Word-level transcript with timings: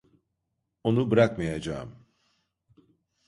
Onu 0.83 1.11
bırakmayacağım. 1.11 2.05